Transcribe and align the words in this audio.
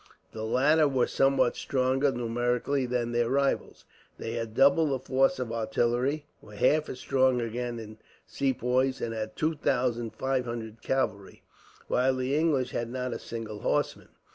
The 0.31 0.41
latter 0.41 0.87
were 0.87 1.05
somewhat 1.05 1.55
stronger, 1.55 2.11
numerically, 2.11 2.87
than 2.87 3.11
their 3.11 3.29
rivals. 3.29 3.85
They 4.17 4.31
had 4.31 4.55
double 4.55 4.87
the 4.87 4.97
force 4.97 5.37
of 5.37 5.51
artillery, 5.51 6.25
were 6.41 6.55
half 6.55 6.89
as 6.89 6.97
strong 6.97 7.39
again 7.39 7.77
in 7.77 7.99
Sepoys, 8.25 8.99
and 8.99 9.13
had 9.13 9.35
two 9.35 9.53
thousand 9.53 10.15
five 10.15 10.45
hundred 10.45 10.81
cavalry, 10.81 11.43
while 11.87 12.15
the 12.15 12.35
English 12.35 12.71
had 12.71 12.89
not 12.89 13.13
a 13.13 13.19
single 13.19 13.59
horseman. 13.59 14.09